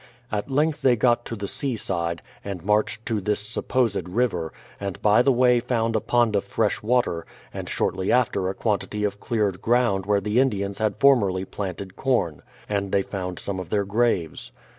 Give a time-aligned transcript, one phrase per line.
[0.31, 4.99] At length they got to the sea side, and marched to this supposed river, and
[4.99, 7.21] by the w^ay found a pond of fresh w'ater,
[7.53, 11.95] and shortly after a quantity of cleared ground where the Indians had for merly planted
[11.95, 14.51] corn; and they found some of their graves.